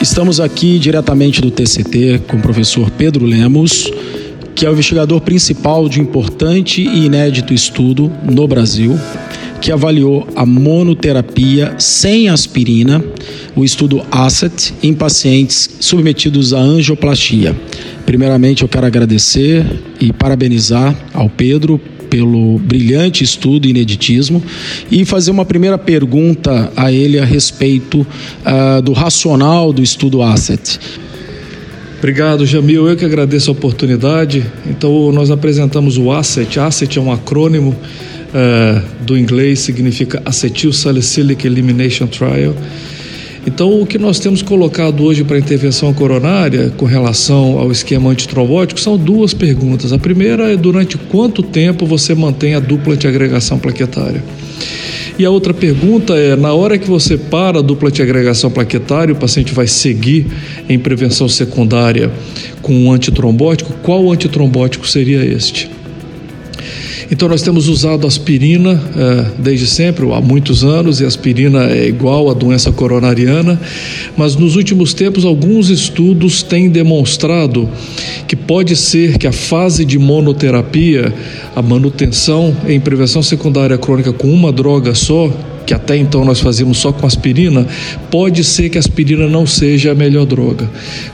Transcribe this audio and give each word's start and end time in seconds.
Estamos 0.00 0.40
aqui 0.40 0.78
diretamente 0.78 1.42
do 1.42 1.50
TCT 1.50 2.22
com 2.26 2.38
o 2.38 2.40
professor 2.40 2.90
Pedro 2.90 3.26
Lemos, 3.26 3.92
que 4.54 4.64
é 4.64 4.70
o 4.70 4.72
investigador 4.72 5.20
principal 5.20 5.90
de 5.90 6.00
importante 6.00 6.80
e 6.80 7.04
inédito 7.04 7.52
estudo 7.52 8.10
no 8.24 8.48
Brasil, 8.48 8.98
que 9.60 9.70
avaliou 9.70 10.26
a 10.34 10.46
monoterapia 10.46 11.74
sem 11.78 12.30
aspirina, 12.30 13.04
o 13.54 13.62
estudo 13.62 14.02
ASSET, 14.10 14.72
em 14.82 14.94
pacientes 14.94 15.68
submetidos 15.80 16.54
à 16.54 16.60
angioplastia. 16.60 17.54
Primeiramente, 18.06 18.62
eu 18.62 18.68
quero 18.68 18.86
agradecer 18.86 19.66
e 20.00 20.14
parabenizar 20.14 20.96
ao 21.12 21.28
Pedro 21.28 21.78
pelo 22.10 22.58
brilhante 22.58 23.22
estudo 23.22 23.68
ineditismo 23.68 24.42
e 24.90 25.04
fazer 25.04 25.30
uma 25.30 25.44
primeira 25.44 25.78
pergunta 25.78 26.72
a 26.76 26.92
ele 26.92 27.18
a 27.18 27.24
respeito 27.24 28.00
uh, 28.00 28.82
do 28.82 28.92
racional 28.92 29.72
do 29.72 29.82
estudo 29.82 30.20
Asset. 30.20 30.78
Obrigado, 31.98 32.44
Jamil. 32.46 32.88
Eu 32.88 32.96
que 32.96 33.04
agradeço 33.04 33.50
a 33.50 33.52
oportunidade. 33.52 34.44
Então, 34.66 35.12
nós 35.12 35.30
apresentamos 35.30 35.98
o 35.98 36.10
ASSET. 36.10 36.58
ASSET 36.58 36.98
é 36.98 37.00
um 37.00 37.12
acrônimo 37.12 37.70
uh, 37.70 39.04
do 39.04 39.18
inglês, 39.18 39.60
significa 39.60 40.22
Acetyl 40.24 40.72
Salicylic 40.72 41.46
Elimination 41.46 42.06
Trial. 42.06 42.54
Então, 43.46 43.80
o 43.80 43.86
que 43.86 43.98
nós 43.98 44.18
temos 44.18 44.42
colocado 44.42 45.02
hoje 45.02 45.24
para 45.24 45.38
intervenção 45.38 45.92
coronária 45.94 46.70
com 46.76 46.84
relação 46.84 47.58
ao 47.58 47.72
esquema 47.72 48.10
antitrombótico 48.10 48.78
são 48.78 48.98
duas 48.98 49.32
perguntas. 49.32 49.92
A 49.92 49.98
primeira 49.98 50.52
é 50.52 50.56
durante 50.56 50.98
quanto 50.98 51.42
tempo 51.42 51.86
você 51.86 52.14
mantém 52.14 52.54
a 52.54 52.60
dupla 52.60 52.94
antiagregação 52.94 53.58
plaquetária? 53.58 54.22
E 55.18 55.24
a 55.24 55.30
outra 55.30 55.54
pergunta 55.54 56.14
é: 56.14 56.36
na 56.36 56.52
hora 56.52 56.78
que 56.78 56.88
você 56.88 57.16
para 57.16 57.58
a 57.58 57.62
dupla 57.62 57.88
antiagregação 57.88 58.50
plaquetária, 58.50 59.14
o 59.14 59.16
paciente 59.16 59.54
vai 59.54 59.66
seguir 59.66 60.26
em 60.68 60.78
prevenção 60.78 61.28
secundária 61.28 62.10
com 62.60 62.74
um 62.74 62.92
antitrombótico, 62.92 63.72
qual 63.82 64.10
antitrombótico 64.12 64.86
seria 64.86 65.24
este? 65.24 65.70
Então 67.10 67.28
nós 67.28 67.42
temos 67.42 67.66
usado 67.66 68.06
aspirina 68.06 68.80
é, 68.96 69.30
desde 69.36 69.66
sempre, 69.66 70.10
há 70.12 70.20
muitos 70.20 70.62
anos, 70.62 71.00
e 71.00 71.04
aspirina 71.04 71.64
é 71.68 71.88
igual 71.88 72.30
à 72.30 72.34
doença 72.34 72.70
coronariana, 72.70 73.60
mas 74.16 74.36
nos 74.36 74.54
últimos 74.54 74.94
tempos 74.94 75.24
alguns 75.24 75.70
estudos 75.70 76.42
têm 76.42 76.70
demonstrado 76.70 77.68
que 78.28 78.36
pode 78.36 78.76
ser 78.76 79.18
que 79.18 79.26
a 79.26 79.32
fase 79.32 79.84
de 79.84 79.98
monoterapia, 79.98 81.12
a 81.56 81.60
manutenção 81.60 82.56
em 82.68 82.78
prevenção 82.78 83.22
secundária 83.24 83.76
crônica 83.76 84.12
com 84.12 84.32
uma 84.32 84.52
droga 84.52 84.94
só, 84.94 85.28
que 85.70 85.74
até 85.74 85.96
então 85.96 86.24
nós 86.24 86.40
fazíamos 86.40 86.78
só 86.78 86.92
com 86.92 87.06
aspirina, 87.06 87.64
pode 88.10 88.42
ser 88.42 88.68
que 88.70 88.76
a 88.76 88.80
aspirina 88.80 89.28
não 89.28 89.46
seja 89.46 89.92
a 89.92 89.94
melhor 89.94 90.26
droga. 90.26 90.68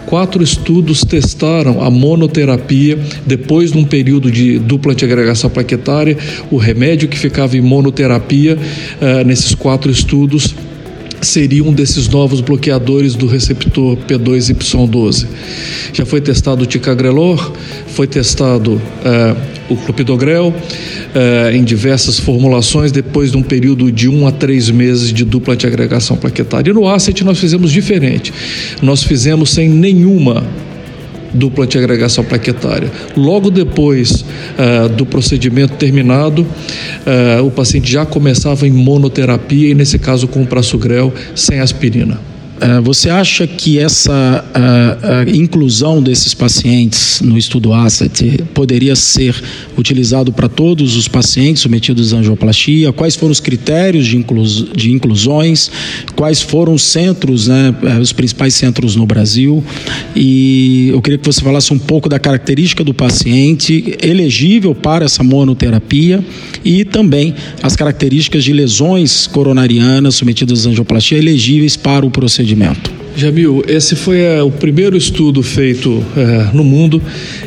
Quatro 0.07 0.43
estudos 0.43 1.03
testaram 1.03 1.83
a 1.85 1.91
monoterapia 1.91 2.99
depois 3.27 3.73
de 3.73 3.77
um 3.77 3.85
período 3.85 4.31
de 4.31 4.59
dupla 4.59 4.93
antiagregação 4.93 5.51
plaquetária, 5.51 6.17
o 6.51 6.57
remédio 6.57 7.07
que 7.07 7.19
ficava 7.19 7.55
em 7.55 7.61
monoterapia, 7.61 8.57
uh, 8.57 9.27
nesses 9.27 9.55
quatro 9.55 9.91
estudos 9.91 10.55
seria 11.21 11.65
um 11.65 11.73
desses 11.73 12.09
novos 12.09 12.41
bloqueadores 12.41 13.15
do 13.15 13.27
receptor 13.27 13.97
P2Y12. 14.09 15.27
Já 15.93 16.05
foi 16.05 16.21
testado 16.21 16.65
o 16.65 16.67
ticagrelor, 16.67 17.53
foi 17.89 18.07
testado 18.07 18.75
uh, 18.75 19.73
o 19.73 19.77
clopidogrel 19.77 20.49
uh, 20.49 21.55
em 21.55 21.65
diversas 21.65 22.19
formulações 22.19 22.93
depois 22.93 23.33
de 23.33 23.37
um 23.37 23.43
período 23.43 23.91
de 23.91 24.09
um 24.09 24.27
a 24.27 24.33
três 24.33 24.71
meses 24.71 25.13
de 25.13 25.25
dupla 25.25 25.55
antiagregação 25.55 26.17
plaquetária. 26.17 26.71
E 26.71 26.75
no 26.75 26.89
ACET 26.89 27.25
nós 27.25 27.39
fizemos 27.39 27.73
diferente. 27.73 28.33
Nós 28.83 29.03
fizemos 29.03 29.51
sem 29.51 29.69
nenhuma 29.69 30.45
dupla 31.33 31.65
antiagregação 31.65 32.25
plaquetária. 32.25 32.91
Logo 33.17 33.51
depois 33.51 34.23
uh, 34.23 34.89
do 34.89 35.07
procedimento 35.07 35.75
terminado, 35.75 36.43
uh, 36.43 37.45
o 37.45 37.51
paciente 37.51 37.91
já 37.91 38.05
começava 38.07 38.67
em 38.67 38.71
monoterapia 38.71 39.71
e, 39.71 39.75
nesse 39.75 39.99
caso, 39.99 40.29
com 40.29 40.43
o 40.43 40.47
prasugrel 40.47 41.13
sem 41.35 41.61
aspirina. 41.61 42.36
É, 42.59 42.81
você 42.81 43.11
acha 43.11 43.47
que 43.47 43.79
essa 43.79 44.45
a, 44.55 45.21
a 45.21 45.31
inclusão 45.31 46.03
desses 46.03 46.33
pacientes 46.33 47.21
no 47.21 47.37
estudo 47.37 47.73
ASSET 47.73 48.45
poderia 48.55 48.97
ser 48.97 49.35
utilizado 49.77 50.33
para 50.33 50.49
todos 50.49 50.97
os 50.97 51.07
pacientes 51.07 51.63
submetidos 51.63 52.15
à 52.15 52.19
angioplastia? 52.19 52.93
Quais 52.95 53.15
foram 53.15 53.33
os 53.33 53.41
critérios 53.41 54.07
de, 54.07 54.17
inclus, 54.17 54.67
de 54.75 54.91
inclusões? 54.91 55.71
Quais 56.15 56.41
foram 56.41 56.73
os 56.73 56.83
centros, 56.83 57.49
né, 57.49 57.75
é, 57.83 58.01
os 58.01 58.13
principais 58.13 58.55
centros 58.55 58.97
no 58.97 59.05
Brasil? 59.05 59.63
E 60.15 60.89
eu 60.93 61.03
queria 61.03 61.19
que 61.19 61.27
você 61.27 61.43
falasse 61.43 61.75
um 61.75 61.79
pouco 61.79 62.09
da 62.09 62.19
característica 62.19 62.83
do 62.83 62.95
paciente 62.95 63.99
elegível 64.03 64.75
para 64.75 65.05
essa 65.05 65.23
monoterapia 65.23 66.25
e 66.65 66.87
também 66.87 67.35
as 67.63 67.77
características 67.77 68.43
de 68.45 68.55
lesões 68.55 69.27
coronarianas 69.27 70.15
submetidas 70.15 70.67
à 70.67 70.71
angioplastia 70.71 71.19
elegíveis 71.19 71.77
para 71.77 72.07
o 72.07 72.11
procedimento 72.11 72.46
procedimento. 72.47 72.96
Jamil, 73.17 73.65
esse 73.67 73.97
foi 73.97 74.21
é, 74.21 74.43
o 74.43 74.51
primeiro 74.51 74.95
estudo 74.95 75.43
feito 75.43 76.05
é, 76.15 76.55
no 76.55 76.63
mundo 76.63 77.01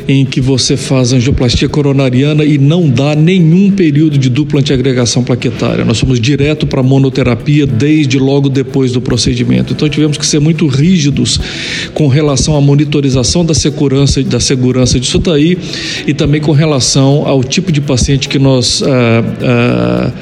em 0.08 0.24
que 0.24 0.40
você 0.40 0.76
faz 0.76 1.12
angioplastia 1.12 1.68
coronariana 1.68 2.44
e 2.44 2.58
não 2.58 2.90
dá 2.90 3.14
nenhum 3.14 3.70
período 3.70 4.18
de 4.18 4.28
dupla 4.28 4.58
antiagregação 4.58 5.22
plaquetária. 5.22 5.84
Nós 5.84 6.00
fomos 6.00 6.18
direto 6.18 6.66
para 6.66 6.82
monoterapia 6.82 7.68
desde 7.68 8.18
logo 8.18 8.48
depois 8.48 8.90
do 8.90 9.00
procedimento. 9.00 9.72
Então 9.72 9.88
tivemos 9.88 10.18
que 10.18 10.26
ser 10.26 10.40
muito 10.40 10.66
rígidos 10.66 11.38
com 11.94 12.08
relação 12.08 12.56
à 12.56 12.60
monitorização 12.60 13.44
da 13.44 13.54
segurança, 13.54 14.20
da 14.24 14.40
segurança 14.40 14.98
disso 14.98 15.20
daí 15.20 15.56
e 16.04 16.12
também 16.12 16.40
com 16.40 16.50
relação 16.50 17.28
ao 17.28 17.44
tipo 17.44 17.70
de 17.70 17.80
paciente 17.80 18.28
que 18.28 18.40
nós 18.40 18.82
ah, 18.82 19.22
ah, 19.40 20.12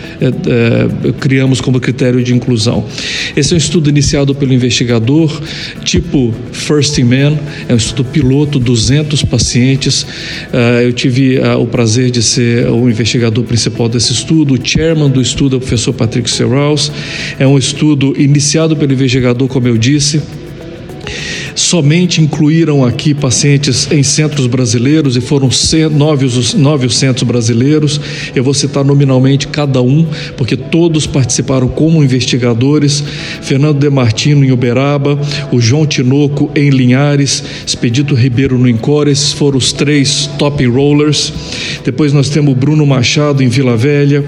criamos 1.18 1.62
como 1.62 1.80
critério 1.80 2.22
de 2.22 2.34
inclusão. 2.34 2.84
Esse 3.34 3.54
é 3.54 3.56
um 3.56 3.58
estudo 3.58 3.88
iniciado 3.88 4.34
pelo 4.34 4.52
investigador 4.52 5.37
tipo 5.84 6.34
First 6.52 6.98
in 6.98 7.04
Man, 7.04 7.38
é 7.68 7.74
um 7.74 7.76
estudo 7.76 8.04
piloto, 8.04 8.58
200 8.58 9.22
pacientes. 9.24 10.02
Uh, 10.02 10.82
eu 10.82 10.92
tive 10.92 11.38
uh, 11.38 11.60
o 11.60 11.66
prazer 11.66 12.10
de 12.10 12.22
ser 12.22 12.68
o 12.68 12.88
investigador 12.88 13.44
principal 13.44 13.88
desse 13.88 14.12
estudo. 14.12 14.54
O 14.54 14.58
chairman 14.62 15.10
do 15.10 15.20
estudo 15.20 15.56
é 15.56 15.58
o 15.58 15.60
professor 15.60 15.92
Patrick 15.92 16.30
Serraus. 16.30 16.90
É 17.38 17.46
um 17.46 17.58
estudo 17.58 18.14
iniciado 18.18 18.76
pelo 18.76 18.92
investigador, 18.92 19.48
como 19.48 19.68
eu 19.68 19.76
disse 19.76 20.20
somente 21.58 22.22
incluíram 22.22 22.84
aqui 22.84 23.12
pacientes 23.12 23.90
em 23.90 24.02
centros 24.02 24.46
brasileiros 24.46 25.16
e 25.16 25.20
foram 25.20 25.50
nove 25.90 26.24
os, 26.24 26.54
nove 26.54 26.86
os 26.86 26.96
centros 26.96 27.24
brasileiros. 27.24 28.00
Eu 28.34 28.44
vou 28.44 28.54
citar 28.54 28.84
nominalmente 28.84 29.48
cada 29.48 29.82
um, 29.82 30.06
porque 30.36 30.56
todos 30.56 31.06
participaram 31.06 31.68
como 31.68 32.02
investigadores. 32.02 33.02
Fernando 33.42 33.78
Demartino 33.78 34.44
em 34.44 34.52
Uberaba, 34.52 35.18
o 35.50 35.60
João 35.60 35.84
Tinoco 35.84 36.50
em 36.54 36.70
Linhares, 36.70 37.42
Expedito 37.66 38.14
Ribeiro 38.14 38.56
no 38.56 38.68
Encore, 38.68 39.10
esses 39.10 39.32
foram 39.32 39.58
os 39.58 39.72
três 39.72 40.30
top 40.38 40.64
rollers. 40.66 41.32
Depois 41.84 42.12
nós 42.12 42.28
temos 42.28 42.52
o 42.52 42.56
Bruno 42.56 42.86
Machado 42.86 43.42
em 43.42 43.48
Vila 43.48 43.76
Velha, 43.76 44.24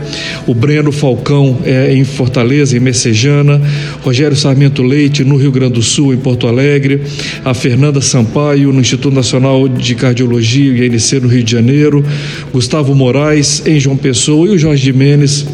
o 0.46 0.54
Breno 0.54 0.90
Falcão 0.90 1.58
é, 1.64 1.94
em 1.94 2.04
Fortaleza, 2.04 2.76
em 2.76 2.80
Messejana, 2.80 3.60
Rogério 4.02 4.36
Sarmento 4.36 4.82
Leite 4.82 5.22
no 5.22 5.36
Rio 5.36 5.52
Grande 5.52 5.74
do 5.74 5.82
Sul, 5.82 6.12
em 6.12 6.16
Porto 6.16 6.48
Alegre, 6.48 7.02
a 7.44 7.54
Fernanda 7.54 8.00
Sampaio 8.00 8.72
no 8.72 8.80
Instituto 8.80 9.14
Nacional 9.14 9.68
de 9.68 9.94
Cardiologia 9.94 10.86
INC 10.86 11.20
no 11.20 11.28
Rio 11.28 11.42
de 11.42 11.52
Janeiro, 11.52 12.04
Gustavo 12.52 12.94
Moraes 12.94 13.62
em 13.66 13.78
João 13.78 13.96
Pessoa. 13.96 14.48
E 14.48 14.50
o 14.50 14.58
Jorge 14.58 14.82
de 14.84 14.92
Menes 14.92 15.46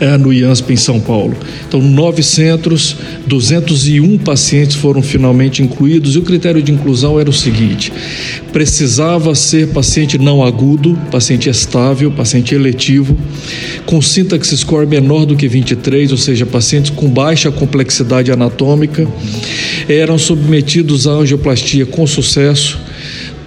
é, 0.00 0.16
no 0.16 0.32
IANSP 0.32 0.72
em 0.72 0.76
São 0.76 0.98
Paulo. 0.98 1.36
Então, 1.68 1.80
nove 1.80 2.22
centros, 2.22 2.96
201 3.26 4.18
pacientes 4.18 4.74
foram 4.76 5.02
finalmente 5.02 5.62
incluídos 5.62 6.16
e 6.16 6.18
o 6.18 6.22
critério 6.22 6.62
de 6.62 6.72
inclusão 6.72 7.20
era 7.20 7.28
o 7.28 7.32
seguinte: 7.32 7.92
precisava 8.52 9.34
ser 9.34 9.68
paciente 9.68 10.18
não 10.18 10.42
agudo, 10.42 10.98
paciente 11.10 11.48
estável, 11.48 12.10
paciente 12.10 12.54
eletivo, 12.54 13.16
com 13.84 14.00
sintaxe 14.00 14.56
score 14.56 14.86
menor 14.86 15.26
do 15.26 15.36
que 15.36 15.46
23, 15.46 16.10
ou 16.12 16.18
seja, 16.18 16.46
pacientes 16.46 16.90
com 16.90 17.08
baixa 17.08 17.50
complexidade 17.50 18.32
anatômica, 18.32 19.06
eram 19.88 20.16
submetidos 20.16 21.06
à 21.06 21.12
angioplastia 21.12 21.84
com 21.84 22.06
sucesso 22.06 22.78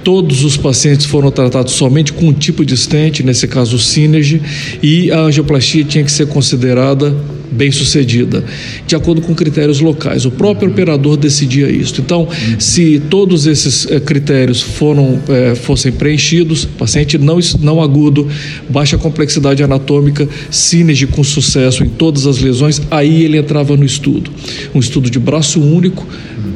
Todos 0.03 0.43
os 0.43 0.57
pacientes 0.57 1.05
foram 1.05 1.31
tratados 1.31 1.73
somente 1.73 2.11
com 2.11 2.27
um 2.27 2.33
tipo 2.33 2.65
de 2.65 2.73
estente, 2.73 3.23
nesse 3.23 3.47
caso 3.47 3.77
o 3.77 3.79
Synergy, 3.79 4.41
e 4.81 5.11
a 5.11 5.19
angioplastia 5.21 5.83
tinha 5.83 6.03
que 6.03 6.11
ser 6.11 6.27
considerada 6.27 7.15
bem 7.53 7.71
sucedida, 7.71 8.43
de 8.85 8.95
acordo 8.95 9.21
com 9.21 9.33
critérios 9.33 9.79
locais. 9.79 10.25
O 10.25 10.31
próprio 10.31 10.69
operador 10.69 11.15
decidia 11.15 11.69
isso. 11.69 12.01
Então, 12.01 12.27
se 12.57 13.01
todos 13.09 13.45
esses 13.45 13.89
eh, 13.89 13.99
critérios 13.99 14.61
foram, 14.61 15.19
eh, 15.29 15.55
fossem 15.55 15.91
preenchidos, 15.91 16.65
paciente 16.65 17.17
não, 17.17 17.39
não 17.61 17.81
agudo, 17.81 18.27
baixa 18.69 18.97
complexidade 18.97 19.63
anatômica, 19.63 20.27
sínerge 20.49 21.05
com 21.05 21.23
sucesso 21.23 21.83
em 21.83 21.89
todas 21.89 22.25
as 22.25 22.39
lesões, 22.39 22.81
aí 22.89 23.23
ele 23.23 23.37
entrava 23.37 23.77
no 23.77 23.85
estudo. 23.85 24.31
Um 24.73 24.79
estudo 24.79 25.09
de 25.09 25.19
braço 25.19 25.61
único, 25.61 26.07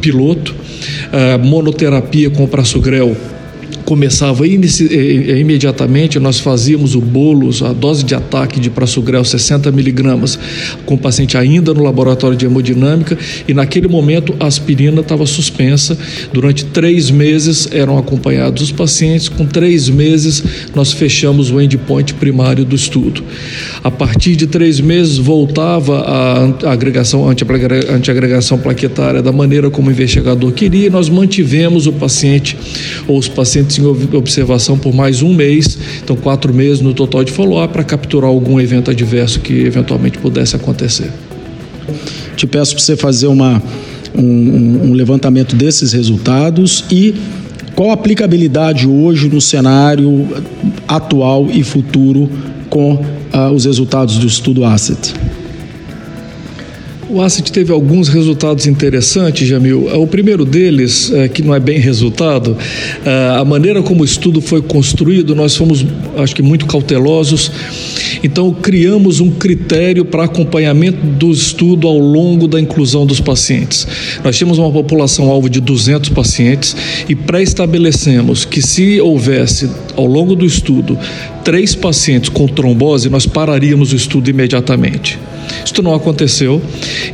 piloto, 0.02 0.56
eh, 1.14 1.38
monoterapia 1.38 2.30
com 2.30 2.44
o 2.44 2.48
praçogrel 2.48 3.16
começava 3.88 4.46
eh, 4.46 4.52
eh, 4.52 5.40
imediatamente, 5.40 6.20
nós 6.20 6.42
fazíamos 6.42 6.94
o 6.94 7.00
bolos, 7.00 7.64
a 7.64 7.72
dose 7.72 8.04
de 8.04 8.14
ataque 8.14 8.60
de 8.60 8.70
prasugrel 8.70 9.24
60 9.24 9.72
miligramas, 9.72 10.38
com 10.86 10.96
o 10.96 10.98
paciente 10.98 11.38
ainda 11.38 11.74
no 11.74 11.82
laboratório 11.82 12.36
de 12.36 12.46
hemodinâmica, 12.46 13.18
e 13.48 13.54
naquele 13.54 13.88
momento 13.88 14.36
a 14.42 14.46
aspirina 14.46 15.00
estava 15.00 15.26
suspensa. 15.26 15.98
Durante 16.34 16.66
três 16.66 17.10
meses 17.10 17.70
eram 17.72 17.98
acompanhados 17.98 18.62
os 18.62 18.72
pacientes, 18.74 19.30
com 19.30 19.46
três 19.46 19.88
meses 19.88 20.44
nós 20.76 20.92
fechamos 20.92 21.50
o 21.50 21.62
endpoint 21.62 22.14
primário 22.16 22.66
do 22.66 22.76
estudo. 22.76 23.24
A 23.82 23.90
partir 23.90 24.36
de 24.36 24.48
três 24.48 24.82
meses 24.82 25.18
voltava 25.18 26.02
a 26.02 26.74
agregação, 26.74 27.26
antiagregação 27.30 28.58
plaquetária 28.58 29.22
da 29.22 29.32
maneira 29.32 29.70
como 29.70 29.88
o 29.88 29.92
investigador 29.94 30.52
queria, 30.52 30.88
e 30.88 30.90
nós 30.90 31.08
mantivemos 31.08 31.88
o 31.88 31.94
paciente 31.94 32.58
ou 33.08 33.18
os 33.18 33.30
pacientes 33.30 33.77
em 33.80 34.16
observação 34.16 34.78
por 34.78 34.94
mais 34.94 35.22
um 35.22 35.34
mês, 35.34 35.78
então 36.04 36.16
quatro 36.16 36.54
meses 36.54 36.82
no 36.82 36.94
total 36.94 37.24
de 37.24 37.32
follow-up 37.32 37.74
para 37.74 37.84
capturar 37.84 38.30
algum 38.30 38.60
evento 38.60 38.92
adverso 38.92 39.40
que 39.40 39.54
eventualmente 39.54 40.18
pudesse 40.18 40.56
acontecer. 40.56 41.12
Te 42.36 42.46
peço 42.46 42.76
para 42.76 42.84
você 42.84 42.96
fazer 42.96 43.28
uma, 43.28 43.62
um, 44.16 44.90
um 44.90 44.94
levantamento 44.94 45.56
desses 45.56 45.94
resultados 45.94 46.86
e 46.92 47.16
qual 47.76 47.92
a 47.92 47.94
aplicabilidade 47.94 48.88
hoje 48.88 49.30
no 49.30 49.40
cenário 49.40 50.28
atual 50.88 51.48
e 51.52 51.64
futuro 51.64 52.30
com 52.70 52.94
uh, 52.96 53.52
os 53.54 53.66
resultados 53.66 54.18
do 54.18 54.26
estudo 54.26 54.66
ASSET? 54.66 55.14
O 57.10 57.22
ACIT 57.22 57.54
teve 57.54 57.72
alguns 57.72 58.10
resultados 58.10 58.68
interessantes, 58.68 59.48
Jamil. 59.48 59.88
O 59.96 60.06
primeiro 60.06 60.44
deles, 60.44 61.10
é, 61.14 61.30
que 61.30 61.42
não 61.42 61.56
é 61.56 61.60
bem 61.60 61.80
resultado, 61.80 62.58
é, 63.06 63.38
a 63.40 63.46
maneira 63.46 63.82
como 63.82 64.02
o 64.02 64.06
estudo 64.06 64.42
foi 64.42 64.62
construído, 64.62 65.34
nós 65.34 65.56
fomos, 65.56 65.86
acho 66.18 66.36
que, 66.36 66.42
muito 66.42 66.66
cautelosos. 66.66 67.50
Então, 68.22 68.54
criamos 68.54 69.22
um 69.22 69.32
critério 69.32 70.04
para 70.04 70.26
acompanhamento 70.26 71.06
do 71.06 71.32
estudo 71.32 71.88
ao 71.88 71.98
longo 71.98 72.46
da 72.46 72.60
inclusão 72.60 73.06
dos 73.06 73.22
pacientes. 73.22 73.88
Nós 74.22 74.36
tínhamos 74.36 74.58
uma 74.58 74.72
população-alvo 74.72 75.50
de 75.50 75.62
200 75.62 76.10
pacientes 76.10 76.76
e 77.08 77.16
pré-estabelecemos 77.16 78.44
que, 78.44 78.62
se 78.62 79.00
houvesse, 79.00 79.70
ao 79.96 80.06
longo 80.06 80.36
do 80.36 80.46
estudo, 80.46 81.00
três 81.46 81.74
pacientes 81.74 82.30
com 82.30 82.48
trombose, 82.48 83.10
nós 83.10 83.26
pararíamos 83.26 83.94
o 83.94 83.96
estudo 83.96 84.30
imediatamente. 84.30 85.18
Isto 85.66 85.82
não 85.82 85.94
aconteceu, 85.94 86.62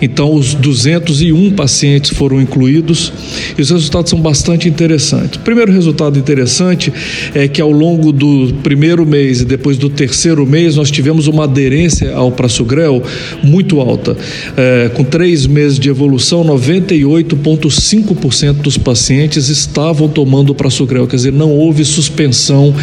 então 0.02 0.34
os 0.34 0.54
201 0.54 1.52
pacientes 1.52 2.12
foram 2.12 2.42
incluídos 2.42 3.12
e 3.58 3.62
os 3.62 3.70
resultados 3.70 4.10
são 4.10 4.20
bastante 4.20 4.68
interessantes. 4.68 5.38
O 5.38 5.42
primeiro 5.42 5.72
resultado 5.72 6.18
interessante 6.18 6.92
é 7.34 7.48
que 7.48 7.62
ao 7.62 7.72
longo 7.72 8.12
do 8.12 8.54
primeiro 8.64 9.06
mês 9.06 9.42
e 9.42 9.46
depois 9.46 9.78
do 9.78 9.90
terceiro 9.90 10.46
mês 10.46 10.76
nós 10.76 10.92
tivemos 10.92 11.28
uma 11.28 11.46
aderência 11.46 12.14
ao 12.14 12.32
prasugrel 12.32 13.02
muito 13.44 13.80
alta. 13.80 14.18
É, 14.58 14.90
com 14.94 15.04
três 15.04 15.46
meses 15.46 15.80
de 15.80 15.90
evolução, 15.90 16.44
98,5% 16.44 18.54
dos 18.54 18.78
pacientes 18.78 19.50
estavam 19.50 20.08
tomando 20.08 20.52
o 20.52 20.56
prasugrel, 20.56 21.08
quer 21.08 21.18
dizer, 21.18 21.34
não 21.34 21.52
houve 21.52 21.86
suspensão 21.86 22.74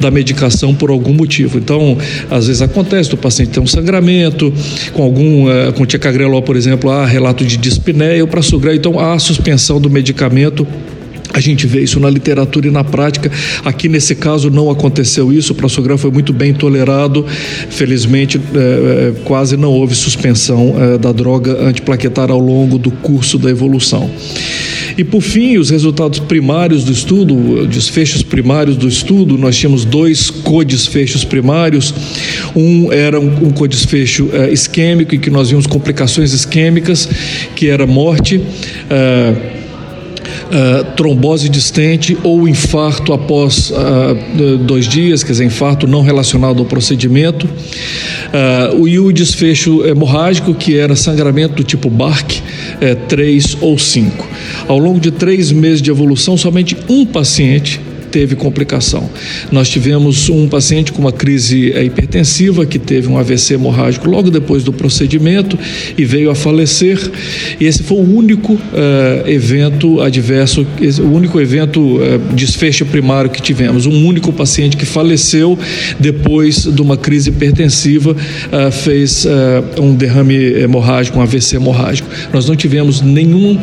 da 0.00 0.10
medicação 0.10 0.74
por 0.74 0.90
algum 0.90 1.12
motivo. 1.12 1.58
Então, 1.58 1.96
às 2.30 2.46
vezes 2.46 2.62
acontece, 2.62 3.12
o 3.14 3.16
paciente 3.16 3.50
tem 3.50 3.62
um 3.62 3.66
sangramento, 3.66 4.52
com 4.92 5.02
algum, 5.02 5.46
uh, 5.46 5.72
com 5.74 5.84
ticagrelol, 5.84 6.42
por 6.42 6.56
exemplo, 6.56 6.90
há 6.90 7.06
relato 7.06 7.44
de 7.44 7.56
dispneia, 7.56 8.24
o 8.24 8.28
prasugrel, 8.28 8.74
então 8.74 8.98
há 8.98 9.18
suspensão 9.18 9.80
do 9.80 9.90
medicamento 9.90 10.11
a 11.32 11.40
gente 11.40 11.66
vê 11.66 11.80
isso 11.80 11.98
na 11.98 12.10
literatura 12.10 12.68
e 12.68 12.70
na 12.70 12.84
prática. 12.84 13.30
Aqui 13.64 13.88
nesse 13.88 14.14
caso 14.14 14.50
não 14.50 14.70
aconteceu 14.70 15.32
isso, 15.32 15.52
o 15.52 15.56
prasugrel 15.56 15.96
foi 15.96 16.10
muito 16.10 16.32
bem 16.32 16.52
tolerado. 16.52 17.24
Felizmente, 17.70 18.38
é, 18.54 19.12
quase 19.24 19.56
não 19.56 19.70
houve 19.70 19.94
suspensão 19.94 20.74
é, 20.78 20.98
da 20.98 21.10
droga 21.10 21.62
antiplaquetária 21.62 22.32
ao 22.32 22.40
longo 22.40 22.78
do 22.78 22.90
curso 22.90 23.38
da 23.38 23.48
evolução. 23.48 24.10
E 24.98 25.02
por 25.02 25.22
fim, 25.22 25.56
os 25.56 25.70
resultados 25.70 26.18
primários 26.18 26.84
do 26.84 26.92
estudo, 26.92 27.66
desfechos 27.66 28.22
primários 28.22 28.76
do 28.76 28.86
estudo, 28.86 29.38
nós 29.38 29.56
tínhamos 29.56 29.86
dois 29.86 30.28
codesfechos 30.28 31.24
primários. 31.24 31.94
Um 32.54 32.92
era 32.92 33.18
um, 33.18 33.46
um 33.46 33.50
codesfecho 33.50 34.24
uh, 34.26 34.52
isquêmico, 34.52 35.14
em 35.14 35.18
que 35.18 35.30
nós 35.30 35.48
vimos 35.48 35.66
complicações 35.66 36.34
isquêmicas, 36.34 37.08
que 37.56 37.68
era 37.68 37.86
morte. 37.86 38.36
Uh, 38.36 39.61
uh, 40.52 40.84
trombose 40.96 41.48
distente 41.48 42.16
ou 42.22 42.46
infarto 42.46 43.12
após 43.12 43.70
uh, 43.70 44.58
dois 44.58 44.86
dias, 44.86 45.24
quer 45.24 45.32
dizer, 45.32 45.44
infarto 45.44 45.86
não 45.86 46.02
relacionado 46.02 46.60
ao 46.60 46.64
procedimento. 46.64 47.46
Uh, 47.46 48.86
e 48.86 48.98
o 48.98 49.10
desfecho 49.12 49.84
hemorrágico, 49.84 50.54
que 50.54 50.76
era 50.76 50.94
sangramento 50.94 51.54
do 51.54 51.64
tipo 51.64 51.88
BARC, 51.88 52.40
é, 52.80 52.94
3 52.94 53.58
ou 53.60 53.78
5. 53.78 54.28
Ao 54.68 54.78
longo 54.78 55.00
de 55.00 55.10
três 55.10 55.50
meses 55.50 55.82
de 55.82 55.90
evolução, 55.90 56.36
somente 56.36 56.76
um 56.88 57.04
paciente 57.04 57.80
teve 58.12 58.36
complicação. 58.36 59.10
Nós 59.50 59.70
tivemos 59.70 60.28
um 60.28 60.46
paciente 60.46 60.92
com 60.92 61.00
uma 61.00 61.10
crise 61.10 61.72
é, 61.72 61.82
hipertensiva 61.82 62.66
que 62.66 62.78
teve 62.78 63.08
um 63.08 63.16
AVC 63.16 63.54
hemorrágico 63.54 64.08
logo 64.08 64.30
depois 64.30 64.62
do 64.62 64.72
procedimento 64.72 65.58
e 65.96 66.04
veio 66.04 66.30
a 66.30 66.34
falecer. 66.34 66.98
E 67.58 67.64
esse 67.64 67.82
foi 67.82 67.96
o 67.96 68.16
único 68.16 68.52
uh, 68.52 68.58
evento 69.26 70.00
adverso, 70.02 70.66
o 71.00 71.14
único 71.14 71.40
evento 71.40 71.80
uh, 71.80 72.34
desfecho 72.34 72.84
primário 72.84 73.30
que 73.30 73.40
tivemos. 73.40 73.86
Um 73.86 74.06
único 74.06 74.30
paciente 74.30 74.76
que 74.76 74.84
faleceu 74.84 75.58
depois 75.98 76.64
de 76.64 76.82
uma 76.82 76.98
crise 76.98 77.30
hipertensiva 77.30 78.12
uh, 78.12 78.70
fez 78.70 79.26
um 79.80 79.94
derrame 79.94 80.34
hemorrágico, 80.34 81.18
um 81.18 81.22
AVC 81.22 81.56
hemorrágico. 81.56 82.08
Nós 82.32 82.46
não 82.46 82.54
tivemos 82.54 83.00
nenhum, 83.00 83.58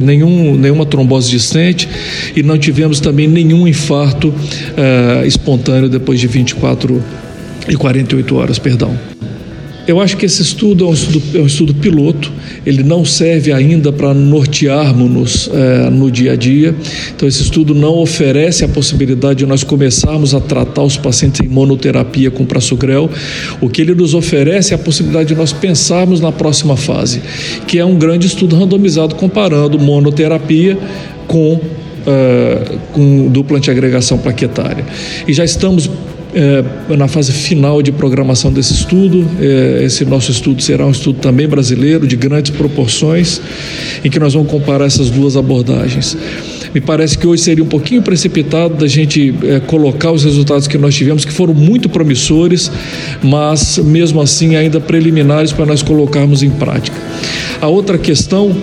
nenhum, 0.00 0.54
nenhuma 0.54 0.86
trombose 0.86 1.30
distante 1.30 1.88
e 2.36 2.42
não 2.42 2.56
tivemos 2.56 3.00
também 3.00 3.26
nenhum 3.26 3.66
infarto 3.80 4.28
uh, 4.28 5.26
espontâneo 5.26 5.88
depois 5.88 6.20
de 6.20 6.26
24 6.26 7.02
e 7.68 7.76
48 7.76 8.36
horas, 8.36 8.58
perdão. 8.58 8.94
Eu 9.88 9.98
acho 9.98 10.16
que 10.16 10.26
esse 10.26 10.40
estudo 10.42 10.84
é 10.84 10.88
um 10.88 10.92
estudo, 10.92 11.22
é 11.34 11.40
um 11.40 11.46
estudo 11.46 11.74
piloto, 11.74 12.30
ele 12.64 12.82
não 12.82 13.04
serve 13.04 13.52
ainda 13.52 13.90
para 13.90 14.14
nortearmos-nos 14.14 15.50
eh, 15.52 15.90
no 15.90 16.10
dia 16.10 16.34
a 16.34 16.36
dia. 16.36 16.76
Então, 17.16 17.26
esse 17.26 17.42
estudo 17.42 17.74
não 17.74 17.98
oferece 17.98 18.64
a 18.64 18.68
possibilidade 18.68 19.40
de 19.40 19.46
nós 19.46 19.64
começarmos 19.64 20.32
a 20.32 20.40
tratar 20.40 20.82
os 20.82 20.96
pacientes 20.96 21.40
em 21.40 21.48
monoterapia 21.48 22.30
com 22.30 22.44
prasugrel. 22.44 23.10
O 23.60 23.68
que 23.68 23.80
ele 23.80 23.94
nos 23.94 24.14
oferece 24.14 24.72
é 24.72 24.76
a 24.76 24.78
possibilidade 24.78 25.30
de 25.30 25.34
nós 25.34 25.52
pensarmos 25.52 26.20
na 26.20 26.30
próxima 26.30 26.76
fase, 26.76 27.20
que 27.66 27.78
é 27.78 27.84
um 27.84 27.96
grande 27.96 28.28
estudo 28.28 28.54
randomizado 28.54 29.16
comparando 29.16 29.76
monoterapia 29.76 30.78
com 31.26 31.58
uh, 32.00 32.78
com 32.92 33.28
dupla 33.28 33.58
antiagregação 33.58 34.18
plaquetária. 34.18 34.84
E 35.26 35.32
já 35.32 35.44
estamos 35.44 35.86
uh, 35.86 36.96
na 36.96 37.08
fase 37.08 37.32
final 37.32 37.82
de 37.82 37.92
programação 37.92 38.52
desse 38.52 38.72
estudo. 38.72 39.20
Uh, 39.20 39.84
esse 39.84 40.04
nosso 40.04 40.30
estudo 40.30 40.62
será 40.62 40.86
um 40.86 40.90
estudo 40.90 41.18
também 41.20 41.48
brasileiro, 41.48 42.06
de 42.06 42.16
grandes 42.16 42.50
proporções, 42.50 43.40
em 44.04 44.10
que 44.10 44.18
nós 44.18 44.34
vamos 44.34 44.50
comparar 44.50 44.86
essas 44.86 45.10
duas 45.10 45.36
abordagens. 45.36 46.16
Me 46.72 46.80
parece 46.80 47.18
que 47.18 47.26
hoje 47.26 47.42
seria 47.42 47.64
um 47.64 47.68
pouquinho 47.68 48.00
precipitado 48.00 48.74
da 48.74 48.86
gente 48.86 49.34
colocar 49.66 50.12
os 50.12 50.22
resultados 50.22 50.68
que 50.68 50.78
nós 50.78 50.94
tivemos, 50.94 51.24
que 51.24 51.32
foram 51.32 51.52
muito 51.52 51.88
promissores, 51.88 52.70
mas 53.20 53.76
mesmo 53.78 54.20
assim 54.20 54.54
ainda 54.54 54.78
preliminares 54.78 55.50
para 55.52 55.66
nós 55.66 55.82
colocarmos 55.82 56.44
em 56.44 56.50
prática. 56.50 56.96
A 57.60 57.66
outra 57.66 57.98
questão 57.98 58.54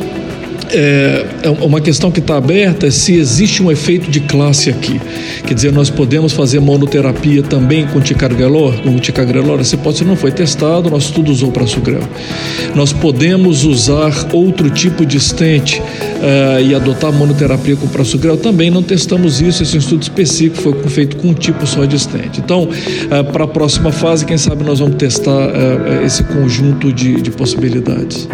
é, 0.72 1.26
é, 1.44 1.50
uma 1.50 1.80
questão 1.80 2.12
que 2.12 2.20
está 2.20 2.38
aberta 2.38 2.88
é 2.88 2.92
se 2.92 3.16
existe 3.16 3.62
um 3.62 3.72
efeito 3.72 4.10
de 4.10 4.20
classe 4.22 4.70
aqui. 4.70 5.00
Quer 5.46 5.54
dizer, 5.54 5.72
nós 5.72 5.90
podemos 5.90 6.34
fazer 6.34 6.60
monoterapia 6.60 7.42
também 7.44 7.88
com 7.88 8.00
ticagrelor? 8.00 8.74
Com 8.82 8.98
ticagrelor, 8.98 9.60
essa 9.60 9.76
hipótese 9.76 10.06
não 10.06 10.16
foi 10.16 10.32
testada, 10.32 10.90
nosso 10.90 11.10
estudo 11.10 11.32
usou 11.32 11.52
prasugrel. 11.52 12.04
Nós 12.76 12.92
podemos 12.92 13.64
usar 13.64 14.12
outro 14.34 14.70
tipo 14.70 15.06
de 15.06 15.18
estente 15.18 15.80
uh, 15.80 16.62
e 16.62 16.76
adotar 16.76 17.12
monoterapia 17.12 17.76
com 17.76 17.88
prasugrel? 17.88 18.38
Também 18.38 18.70
não 18.70 18.84
testamos 18.84 19.42
isso, 19.42 19.64
esse 19.64 19.76
é 19.76 19.80
estudo 19.80 20.02
específico 20.02 20.58
foi 20.58 20.74
feito 20.90 21.18
com 21.18 21.30
um 21.30 21.34
tipo 21.34 21.66
só 21.66 21.86
de 21.86 21.96
estente. 21.96 22.40
Então, 22.40 22.68
para 23.32 23.46
a 23.46 23.48
próxima 23.48 23.92
fase, 23.92 24.26
quem 24.26 24.38
sabe 24.38 24.64
nós 24.64 24.80
vamos 24.80 24.96
testar 24.96 25.50
esse 26.06 26.24
conjunto 26.24 26.92
de, 26.92 27.22
de 27.22 27.32
possibilidades. 27.32 28.28